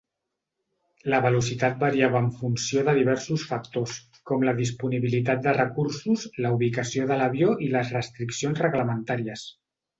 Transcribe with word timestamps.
La 1.13 1.17
velocitat 1.25 1.75
variava 1.83 2.21
en 2.27 2.29
funció 2.39 2.85
de 2.87 2.95
diversos 3.01 3.45
factors, 3.51 3.93
com 4.31 4.47
la 4.49 4.57
disponibilitat 4.63 5.45
de 5.45 5.55
recursos, 5.61 6.27
la 6.47 6.55
ubicació 6.59 7.09
de 7.13 7.23
l'avió 7.23 7.55
i 7.67 7.71
les 7.77 7.97
restriccions 8.01 8.67
reglamentàries. 8.69 9.49